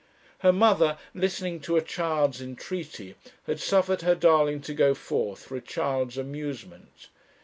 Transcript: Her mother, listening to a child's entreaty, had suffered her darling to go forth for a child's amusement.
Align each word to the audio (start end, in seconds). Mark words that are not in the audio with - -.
Her 0.39 0.51
mother, 0.51 0.97
listening 1.13 1.59
to 1.59 1.77
a 1.77 1.81
child's 1.83 2.41
entreaty, 2.41 3.13
had 3.45 3.59
suffered 3.59 4.01
her 4.01 4.15
darling 4.15 4.59
to 4.61 4.73
go 4.73 4.95
forth 4.95 5.43
for 5.45 5.55
a 5.55 5.61
child's 5.61 6.17
amusement. 6.17 7.09